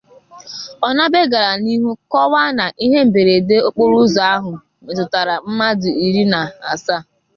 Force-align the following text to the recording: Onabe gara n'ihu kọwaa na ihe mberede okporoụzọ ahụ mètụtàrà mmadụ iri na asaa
Onabe 0.87 1.21
gara 1.31 1.51
n'ihu 1.63 1.89
kọwaa 2.11 2.51
na 2.57 2.65
ihe 2.85 2.99
mberede 3.09 3.55
okporoụzọ 3.67 4.21
ahụ 4.35 4.53
mètụtàrà 4.85 5.35
mmadụ 5.47 5.89
iri 6.05 6.23
na 6.33 6.39
asaa 6.73 7.01